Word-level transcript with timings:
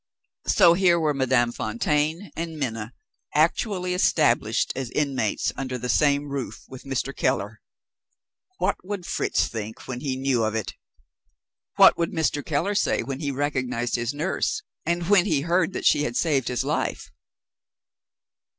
So 0.47 0.73
here 0.73 0.99
were 0.99 1.13
Madame 1.13 1.51
Fontaine 1.51 2.31
and 2.35 2.57
Minna 2.57 2.95
actually 3.35 3.93
established 3.93 4.73
as 4.75 4.89
inmates 4.89 5.53
under 5.55 5.77
the 5.77 5.89
same 5.89 6.29
roof 6.29 6.63
with 6.67 6.85
Mr. 6.85 7.15
Keller! 7.15 7.61
What 8.57 8.77
would 8.83 9.05
Fritz 9.05 9.47
think, 9.47 9.87
when 9.87 9.99
he 9.99 10.15
knew 10.17 10.43
of 10.43 10.55
it? 10.55 10.73
What 11.75 11.99
would 11.99 12.11
Mr. 12.13 12.43
Keller 12.43 12.73
say 12.73 13.03
when 13.03 13.19
he 13.19 13.29
recognized 13.29 13.93
his 13.95 14.11
nurse, 14.11 14.63
and 14.87 15.07
when 15.07 15.27
he 15.27 15.41
heard 15.41 15.71
that 15.73 15.85
she 15.85 16.01
had 16.01 16.15
saved 16.15 16.47
his 16.47 16.63
life? 16.65 17.11